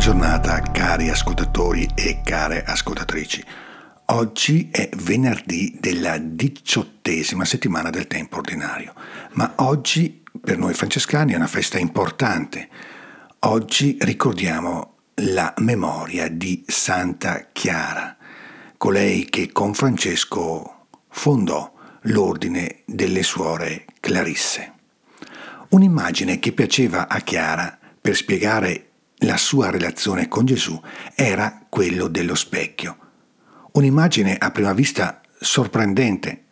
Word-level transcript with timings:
giornata 0.00 0.62
cari 0.62 1.10
ascoltatori 1.10 1.86
e 1.94 2.22
care 2.24 2.64
ascoltatrici. 2.64 3.44
Oggi 4.06 4.70
è 4.72 4.88
venerdì 4.96 5.76
della 5.78 6.16
diciottesima 6.16 7.44
settimana 7.44 7.90
del 7.90 8.06
tempo 8.06 8.38
ordinario, 8.38 8.94
ma 9.32 9.52
oggi 9.56 10.22
per 10.40 10.56
noi 10.56 10.72
francescani 10.72 11.34
è 11.34 11.36
una 11.36 11.46
festa 11.46 11.78
importante. 11.78 12.70
Oggi 13.40 13.98
ricordiamo 14.00 14.94
la 15.16 15.52
memoria 15.58 16.30
di 16.30 16.64
Santa 16.66 17.48
Chiara, 17.52 18.16
colei 18.78 19.26
che 19.26 19.52
con 19.52 19.74
Francesco 19.74 20.86
fondò 21.10 21.74
l'ordine 22.04 22.84
delle 22.86 23.22
suore 23.22 23.84
Clarisse. 24.00 24.72
Un'immagine 25.68 26.38
che 26.38 26.52
piaceva 26.52 27.06
a 27.06 27.20
Chiara 27.20 27.78
per 28.00 28.16
spiegare 28.16 28.89
la 29.20 29.36
sua 29.36 29.70
relazione 29.70 30.28
con 30.28 30.44
Gesù 30.44 30.80
era 31.14 31.66
quello 31.68 32.08
dello 32.08 32.34
specchio. 32.34 32.96
Un'immagine 33.72 34.36
a 34.38 34.50
prima 34.50 34.72
vista 34.72 35.20
sorprendente, 35.38 36.44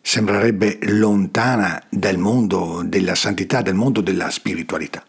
sembrerebbe 0.00 0.78
lontana 0.82 1.82
dal 1.88 2.18
mondo 2.18 2.82
della 2.84 3.14
santità, 3.14 3.62
dal 3.62 3.74
mondo 3.74 4.00
della 4.00 4.30
spiritualità. 4.30 5.02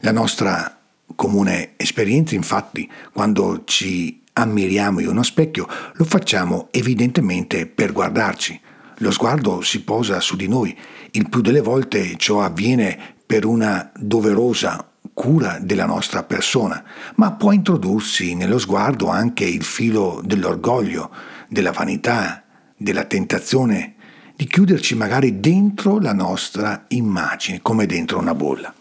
La 0.00 0.12
nostra 0.12 0.80
comune 1.14 1.72
esperienza, 1.76 2.34
infatti, 2.34 2.90
quando 3.12 3.62
ci 3.64 4.22
ammiriamo 4.32 5.00
in 5.00 5.08
uno 5.08 5.22
specchio, 5.22 5.68
lo 5.92 6.04
facciamo 6.04 6.68
evidentemente 6.70 7.66
per 7.66 7.92
guardarci. 7.92 8.60
Lo 8.98 9.10
sguardo 9.10 9.60
si 9.60 9.82
posa 9.82 10.20
su 10.20 10.36
di 10.36 10.48
noi. 10.48 10.76
Il 11.12 11.28
più 11.28 11.42
delle 11.42 11.60
volte 11.60 12.16
ciò 12.16 12.42
avviene 12.42 13.14
per 13.26 13.44
una 13.44 13.90
doverosa 13.94 14.92
cura 15.12 15.58
della 15.60 15.86
nostra 15.86 16.22
persona, 16.22 16.82
ma 17.16 17.32
può 17.32 17.52
introdursi 17.52 18.34
nello 18.34 18.58
sguardo 18.58 19.08
anche 19.08 19.44
il 19.44 19.64
filo 19.64 20.20
dell'orgoglio, 20.24 21.10
della 21.48 21.72
vanità, 21.72 22.44
della 22.76 23.04
tentazione 23.04 23.94
di 24.36 24.46
chiuderci 24.46 24.94
magari 24.94 25.40
dentro 25.40 25.98
la 25.98 26.12
nostra 26.12 26.84
immagine, 26.88 27.62
come 27.62 27.86
dentro 27.86 28.18
una 28.18 28.34
bolla. 28.34 28.72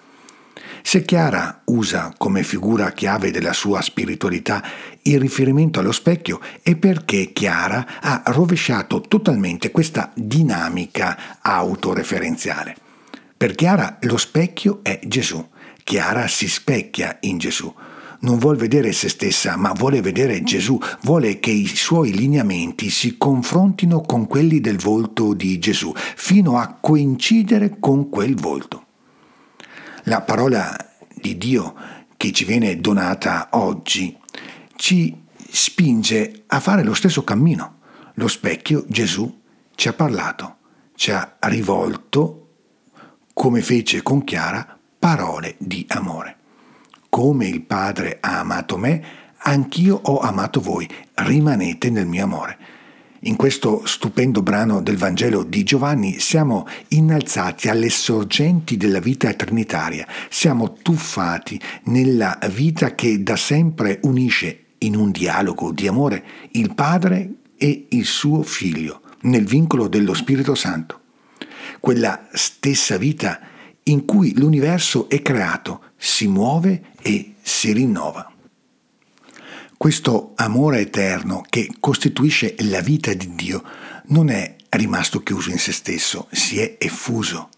Se 0.81 1.03
Chiara 1.03 1.61
usa 1.65 2.13
come 2.15 2.43
figura 2.43 2.91
chiave 2.91 3.31
della 3.31 3.53
sua 3.53 3.81
spiritualità 3.81 4.63
il 5.01 5.19
riferimento 5.19 5.79
allo 5.79 5.91
specchio 5.91 6.39
è 6.61 6.75
perché 6.75 7.31
Chiara 7.33 7.99
ha 8.01 8.21
rovesciato 8.27 9.01
totalmente 9.01 9.71
questa 9.71 10.11
dinamica 10.13 11.39
autoreferenziale. 11.41 12.75
Per 13.35 13.55
Chiara 13.55 13.97
lo 14.01 14.17
specchio 14.17 14.81
è 14.83 14.99
Gesù 15.07 15.43
Chiara 15.85 16.27
si 16.27 16.49
specchia 16.49 17.17
in 17.21 17.37
Gesù. 17.37 17.71
Non 18.21 18.39
vuole 18.39 18.57
vedere 18.57 18.91
se 18.91 19.07
stessa, 19.07 19.55
ma 19.55 19.71
vuole 19.71 20.01
vedere 20.01 20.41
Gesù, 20.41 20.79
vuole 21.03 21.39
che 21.39 21.51
i 21.51 21.67
suoi 21.67 22.11
lineamenti 22.11 22.89
si 22.89 23.17
confrontino 23.19 24.01
con 24.01 24.25
quelli 24.25 24.59
del 24.59 24.79
volto 24.79 25.35
di 25.35 25.59
Gesù, 25.59 25.93
fino 25.95 26.57
a 26.57 26.79
coincidere 26.81 27.77
con 27.79 28.09
quel 28.09 28.33
volto. 28.33 28.85
La 30.05 30.21
parola 30.21 30.75
di 31.13 31.37
Dio 31.37 31.75
che 32.17 32.31
ci 32.31 32.45
viene 32.45 32.81
donata 32.81 33.49
oggi 33.51 34.17
ci 34.75 35.15
spinge 35.51 36.45
a 36.47 36.59
fare 36.59 36.83
lo 36.83 36.95
stesso 36.95 37.23
cammino. 37.23 37.77
Lo 38.15 38.27
specchio 38.27 38.85
Gesù 38.87 39.41
ci 39.75 39.87
ha 39.87 39.93
parlato, 39.93 40.55
ci 40.95 41.11
ha 41.11 41.37
rivolto, 41.41 42.53
come 43.33 43.61
fece 43.61 44.01
con 44.01 44.23
Chiara, 44.23 44.75
parole 45.05 45.53
di 45.59 45.85
amore. 45.89 46.35
Come 47.09 47.45
il 47.45 47.61
Padre 47.61 48.17
ha 48.21 48.39
amato 48.39 48.75
me, 48.75 49.03
anch'io 49.37 49.99
ho 50.01 50.17
amato 50.17 50.59
voi, 50.59 50.89
rimanete 51.13 51.91
nel 51.91 52.07
mio 52.07 52.23
amore. 52.23 52.57
In 53.19 53.35
questo 53.35 53.85
stupendo 53.85 54.41
brano 54.41 54.81
del 54.81 54.97
Vangelo 54.97 55.43
di 55.43 55.61
Giovanni 55.61 56.17
siamo 56.17 56.65
innalzati 56.87 57.69
alle 57.69 57.91
sorgenti 57.91 58.77
della 58.77 58.97
vita 58.97 59.31
trinitaria, 59.33 60.07
siamo 60.27 60.73
tuffati 60.73 61.61
nella 61.83 62.39
vita 62.49 62.95
che 62.95 63.21
da 63.21 63.35
sempre 63.35 63.99
unisce 64.05 64.69
in 64.79 64.95
un 64.95 65.11
dialogo 65.11 65.71
di 65.71 65.85
amore 65.85 66.23
il 66.53 66.73
Padre 66.73 67.29
e 67.57 67.85
il 67.89 68.05
suo 68.05 68.41
Figlio, 68.41 69.01
nel 69.21 69.45
vincolo 69.45 69.87
dello 69.87 70.15
Spirito 70.15 70.55
Santo. 70.55 71.01
Quella 71.79 72.27
stessa 72.31 72.97
vita 72.97 73.53
in 73.87 74.05
cui 74.05 74.33
l'universo 74.37 75.09
è 75.09 75.21
creato, 75.21 75.91
si 75.97 76.27
muove 76.27 76.91
e 77.01 77.35
si 77.41 77.71
rinnova. 77.71 78.31
Questo 79.77 80.31
amore 80.35 80.79
eterno 80.79 81.43
che 81.47 81.69
costituisce 81.79 82.55
la 82.59 82.81
vita 82.81 83.13
di 83.13 83.35
Dio 83.35 83.63
non 84.07 84.29
è 84.29 84.55
rimasto 84.69 85.21
chiuso 85.21 85.51
in 85.51 85.59
se 85.59 85.71
stesso, 85.71 86.27
si 86.31 86.59
è 86.59 86.77
effuso, 86.79 87.49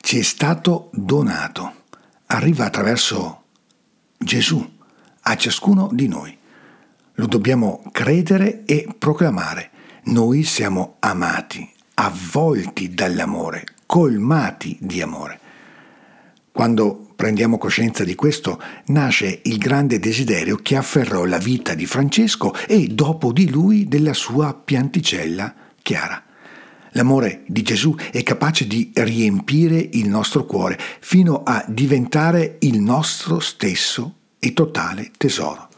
ci 0.00 0.18
è 0.18 0.22
stato 0.22 0.88
donato, 0.92 1.82
arriva 2.26 2.64
attraverso 2.64 3.42
Gesù 4.16 4.66
a 5.20 5.36
ciascuno 5.36 5.90
di 5.92 6.08
noi. 6.08 6.36
Lo 7.14 7.26
dobbiamo 7.26 7.82
credere 7.92 8.64
e 8.64 8.88
proclamare. 8.96 9.70
Noi 10.04 10.44
siamo 10.44 10.96
amati, 11.00 11.70
avvolti 11.94 12.94
dall'amore, 12.94 13.66
colmati 13.86 14.76
di 14.80 15.02
amore. 15.02 15.40
Quando 16.54 17.08
prendiamo 17.16 17.58
coscienza 17.58 18.04
di 18.04 18.14
questo, 18.14 18.62
nasce 18.86 19.40
il 19.42 19.58
grande 19.58 19.98
desiderio 19.98 20.54
che 20.54 20.76
afferrò 20.76 21.24
la 21.24 21.38
vita 21.38 21.74
di 21.74 21.84
Francesco 21.84 22.54
e 22.68 22.86
dopo 22.86 23.32
di 23.32 23.50
lui 23.50 23.88
della 23.88 24.12
sua 24.12 24.54
pianticella 24.54 25.52
Chiara. 25.82 26.22
L'amore 26.92 27.42
di 27.48 27.62
Gesù 27.62 27.96
è 27.96 28.22
capace 28.22 28.68
di 28.68 28.92
riempire 28.94 29.88
il 29.94 30.08
nostro 30.08 30.46
cuore 30.46 30.78
fino 31.00 31.42
a 31.42 31.64
diventare 31.66 32.58
il 32.60 32.78
nostro 32.78 33.40
stesso 33.40 34.14
e 34.38 34.52
totale 34.52 35.10
tesoro. 35.16 35.68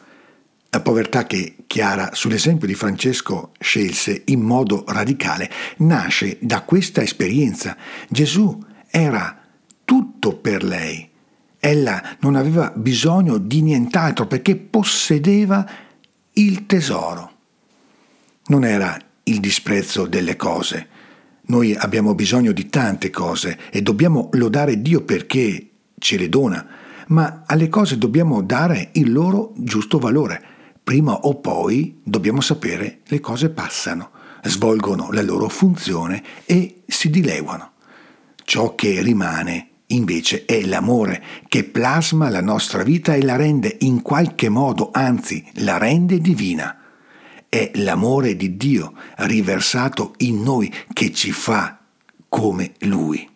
La 0.68 0.82
povertà 0.82 1.24
che 1.24 1.56
Chiara, 1.66 2.10
sull'esempio 2.12 2.66
di 2.66 2.74
Francesco, 2.74 3.52
scelse 3.58 4.24
in 4.26 4.40
modo 4.40 4.84
radicale, 4.86 5.50
nasce 5.78 6.36
da 6.38 6.60
questa 6.64 7.00
esperienza. 7.00 7.78
Gesù 8.10 8.62
era 8.90 9.40
tutto 10.26 10.36
per 10.36 10.64
lei. 10.64 11.08
Ella 11.58 12.02
non 12.20 12.34
aveva 12.34 12.72
bisogno 12.74 13.38
di 13.38 13.62
nient'altro 13.62 14.26
perché 14.26 14.56
possedeva 14.56 15.68
il 16.34 16.66
tesoro. 16.66 17.32
Non 18.46 18.64
era 18.64 18.96
il 19.24 19.40
disprezzo 19.40 20.06
delle 20.06 20.36
cose. 20.36 20.88
Noi 21.46 21.74
abbiamo 21.74 22.14
bisogno 22.14 22.52
di 22.52 22.68
tante 22.68 23.10
cose 23.10 23.58
e 23.70 23.82
dobbiamo 23.82 24.28
lodare 24.32 24.82
Dio 24.82 25.02
perché 25.02 25.70
ce 25.98 26.18
le 26.18 26.28
dona, 26.28 26.66
ma 27.08 27.44
alle 27.46 27.68
cose 27.68 27.98
dobbiamo 27.98 28.42
dare 28.42 28.90
il 28.92 29.12
loro 29.12 29.52
giusto 29.56 29.98
valore. 29.98 30.42
Prima 30.82 31.14
o 31.14 31.36
poi 31.36 32.00
dobbiamo 32.02 32.40
sapere 32.40 33.00
le 33.06 33.20
cose 33.20 33.48
passano, 33.50 34.10
svolgono 34.42 35.10
la 35.12 35.22
loro 35.22 35.48
funzione 35.48 36.22
e 36.44 36.82
si 36.86 37.10
dileguano. 37.10 37.72
Ciò 38.44 38.76
che 38.76 39.02
rimane 39.02 39.70
invece 39.88 40.44
è 40.44 40.62
l'amore 40.62 41.22
che 41.48 41.64
plasma 41.64 42.28
la 42.28 42.40
nostra 42.40 42.82
vita 42.82 43.14
e 43.14 43.22
la 43.22 43.36
rende 43.36 43.76
in 43.80 44.02
qualche 44.02 44.48
modo, 44.48 44.90
anzi 44.92 45.44
la 45.54 45.78
rende 45.78 46.18
divina. 46.18 46.80
È 47.48 47.70
l'amore 47.74 48.36
di 48.36 48.56
Dio 48.56 48.94
riversato 49.18 50.14
in 50.18 50.42
noi 50.42 50.72
che 50.92 51.12
ci 51.12 51.30
fa 51.30 51.78
come 52.28 52.72
Lui. 52.80 53.28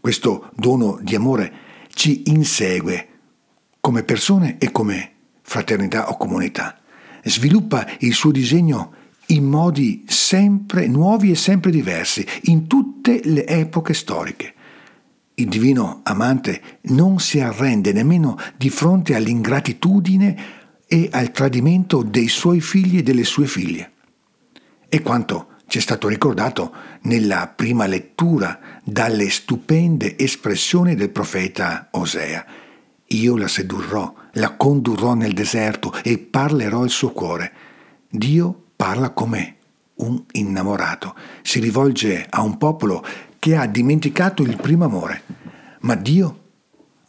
Questo 0.00 0.50
dono 0.54 0.98
di 1.00 1.14
amore 1.14 1.52
ci 1.92 2.22
insegue 2.26 3.08
come 3.80 4.02
persone 4.02 4.56
e 4.58 4.70
come 4.70 5.12
fraternità 5.42 6.10
o 6.10 6.16
comunità. 6.16 6.78
Sviluppa 7.22 7.86
il 8.00 8.14
suo 8.14 8.30
disegno 8.30 8.92
in 9.28 9.44
modi 9.44 10.04
sempre 10.06 10.86
nuovi 10.86 11.30
e 11.30 11.34
sempre 11.34 11.70
diversi, 11.70 12.26
in 12.44 12.66
tutte 12.66 13.20
le 13.24 13.46
epoche 13.46 13.94
storiche. 13.94 14.53
Il 15.36 15.48
divino 15.48 16.00
amante 16.04 16.78
non 16.82 17.18
si 17.18 17.40
arrende 17.40 17.92
nemmeno 17.92 18.38
di 18.56 18.70
fronte 18.70 19.16
all'ingratitudine 19.16 20.62
e 20.86 21.08
al 21.10 21.32
tradimento 21.32 22.02
dei 22.02 22.28
suoi 22.28 22.60
figli 22.60 22.98
e 22.98 23.02
delle 23.02 23.24
sue 23.24 23.46
figlie. 23.46 23.90
E 24.88 25.02
quanto 25.02 25.48
ci 25.66 25.78
è 25.78 25.80
stato 25.80 26.06
ricordato 26.06 26.72
nella 27.02 27.52
prima 27.54 27.86
lettura 27.86 28.60
dalle 28.84 29.28
stupende 29.28 30.16
espressioni 30.16 30.94
del 30.94 31.10
profeta 31.10 31.88
Osea. 31.90 32.44
Io 33.08 33.36
la 33.36 33.48
sedurrò, 33.48 34.14
la 34.34 34.54
condurrò 34.54 35.14
nel 35.14 35.32
deserto 35.32 35.92
e 36.04 36.18
parlerò 36.18 36.82
al 36.82 36.90
suo 36.90 37.10
cuore. 37.10 37.52
Dio 38.08 38.66
parla 38.76 39.10
come 39.10 39.56
un 39.96 40.22
innamorato, 40.32 41.14
si 41.42 41.60
rivolge 41.60 42.26
a 42.28 42.42
un 42.42 42.56
popolo 42.56 43.04
che 43.44 43.56
ha 43.56 43.66
dimenticato 43.66 44.42
il 44.42 44.56
primo 44.56 44.86
amore, 44.86 45.22
ma 45.80 45.96
Dio 45.96 46.44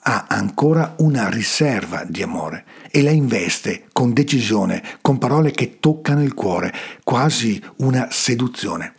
ha 0.02 0.26
ancora 0.28 0.96
una 0.98 1.30
riserva 1.30 2.04
di 2.04 2.22
amore 2.22 2.66
e 2.92 3.02
la 3.02 3.12
investe 3.12 3.86
con 3.94 4.12
decisione, 4.12 4.84
con 5.00 5.18
parole 5.18 5.52
che 5.52 5.80
toccano 5.80 6.22
il 6.22 6.34
cuore, 6.34 6.74
quasi 7.06 7.64
una 7.78 8.10
seduzione. 8.12 8.96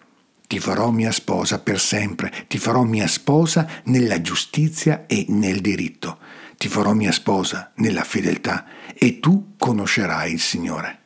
Ti 0.47 0.59
farò 0.59 0.91
mia 0.91 1.12
sposa 1.12 1.59
per 1.59 1.79
sempre, 1.79 2.33
ti 2.47 2.56
farò 2.56 2.85
mia 2.85 3.06
sposa 3.06 3.69
nella 3.85 4.23
giustizia 4.23 5.05
e 5.06 5.27
nel 5.29 5.61
diritto, 5.61 6.17
ti 6.56 6.69
farò 6.69 6.94
mia 6.94 7.12
sposa 7.12 7.71
nella 7.75 8.05
fedeltà 8.05 8.65
e 8.94 9.21
tu 9.21 9.56
conoscerai 9.59 10.33
il 10.33 10.41
Signore. 10.41 11.00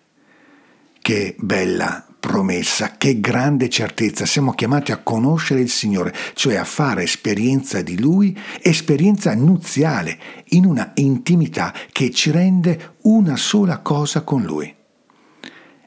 Che 1.00 1.34
bella 1.40 2.04
promessa, 2.20 2.96
che 2.98 3.18
grande 3.18 3.68
certezza. 3.68 4.26
Siamo 4.26 4.52
chiamati 4.52 4.92
a 4.92 4.98
conoscere 4.98 5.60
il 5.60 5.70
Signore, 5.70 6.14
cioè 6.34 6.56
a 6.56 6.64
fare 6.64 7.02
esperienza 7.02 7.80
di 7.80 7.98
Lui, 7.98 8.38
esperienza 8.60 9.34
nuziale, 9.34 10.18
in 10.50 10.66
una 10.66 10.92
intimità 10.96 11.74
che 11.90 12.10
ci 12.10 12.30
rende 12.30 12.96
una 13.02 13.36
sola 13.36 13.78
cosa 13.78 14.20
con 14.20 14.42
Lui. 14.42 14.72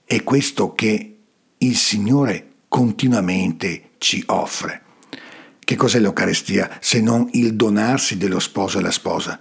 È 0.03 0.24
questo 0.24 0.74
che 0.74 1.18
il 1.59 1.75
Signore 1.77 2.47
continuamente 2.68 3.91
ci 4.00 4.21
offre. 4.27 4.81
Che 5.59 5.75
cos'è 5.75 6.00
l'Eucarestia 6.00 6.77
se 6.81 7.00
non 7.00 7.30
il 7.33 7.56
donarsi 7.56 8.18
dello 8.18 8.39
sposo 8.39 8.80
alla 8.80 8.91
sposa? 8.91 9.39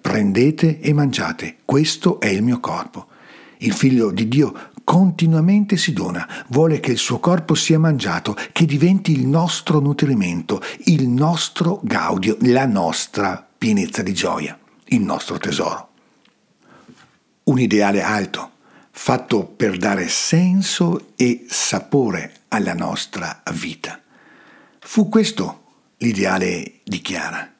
Prendete 0.00 0.78
e 0.80 0.92
mangiate, 0.92 1.56
questo 1.64 2.20
è 2.20 2.26
il 2.26 2.42
mio 2.42 2.60
corpo. 2.60 3.08
Il 3.58 3.72
figlio 3.72 4.10
di 4.10 4.28
Dio 4.28 4.70
continuamente 4.94 5.76
si 5.76 5.92
dona, 5.92 6.24
vuole 6.50 6.78
che 6.78 6.92
il 6.92 6.98
suo 6.98 7.18
corpo 7.18 7.56
sia 7.56 7.80
mangiato, 7.80 8.36
che 8.52 8.64
diventi 8.64 9.10
il 9.10 9.26
nostro 9.26 9.80
nutrimento, 9.80 10.62
il 10.84 11.08
nostro 11.08 11.80
gaudio, 11.82 12.36
la 12.42 12.64
nostra 12.64 13.44
pienezza 13.58 14.04
di 14.04 14.14
gioia, 14.14 14.56
il 14.84 15.00
nostro 15.00 15.36
tesoro. 15.38 15.88
Un 17.42 17.58
ideale 17.58 18.02
alto, 18.02 18.52
fatto 18.92 19.44
per 19.44 19.78
dare 19.78 20.06
senso 20.06 21.08
e 21.16 21.44
sapore 21.48 22.42
alla 22.50 22.74
nostra 22.74 23.42
vita. 23.52 24.00
Fu 24.78 25.08
questo 25.08 25.62
l'ideale 25.96 26.74
di 26.84 27.00
Chiara. 27.00 27.52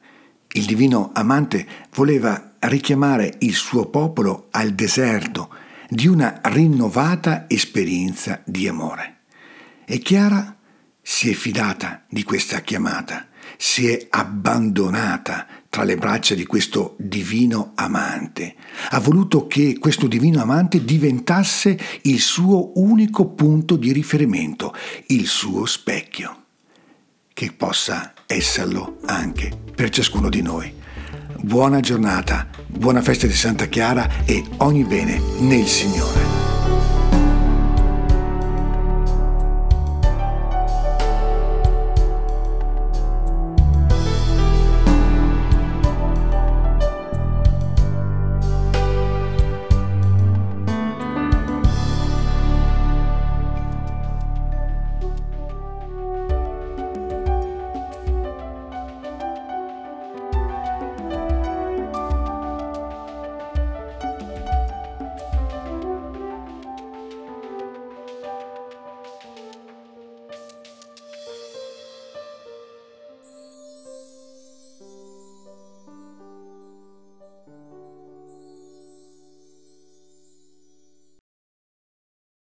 Il 0.53 0.63
divino 0.63 1.11
amante 1.13 1.67
voleva 1.95 2.53
richiamare 2.59 3.35
il 3.39 3.55
suo 3.55 3.87
popolo 3.87 4.47
al 4.51 4.71
deserto, 4.71 5.63
di 5.89 6.07
una 6.07 6.41
rinnovata 6.43 7.45
esperienza 7.47 8.41
di 8.45 8.67
amore. 8.67 9.17
E 9.85 9.99
Chiara 9.99 10.55
si 11.01 11.29
è 11.29 11.33
fidata 11.33 12.03
di 12.09 12.23
questa 12.23 12.61
chiamata, 12.61 13.27
si 13.57 13.87
è 13.87 14.07
abbandonata 14.09 15.45
tra 15.69 15.83
le 15.83 15.97
braccia 15.97 16.33
di 16.35 16.45
questo 16.45 16.95
divino 16.97 17.73
amante. 17.75 18.55
Ha 18.89 18.99
voluto 18.99 19.45
che 19.45 19.77
questo 19.77 20.07
divino 20.07 20.41
amante 20.41 20.83
diventasse 20.83 21.77
il 22.03 22.19
suo 22.19 22.71
unico 22.79 23.27
punto 23.27 23.75
di 23.75 23.91
riferimento, 23.91 24.73
il 25.07 25.27
suo 25.27 25.65
specchio. 25.65 26.43
Che 27.33 27.51
possa 27.51 28.13
esserlo 28.25 28.99
anche 29.05 29.51
per 29.75 29.89
ciascuno 29.89 30.29
di 30.29 30.41
noi. 30.41 30.73
Buona 31.41 31.79
giornata, 31.79 32.47
buona 32.67 33.01
festa 33.01 33.27
di 33.27 33.33
Santa 33.33 33.65
Chiara 33.65 34.25
e 34.25 34.43
ogni 34.57 34.83
bene 34.83 35.19
nel 35.39 35.65
Signore. 35.65 36.34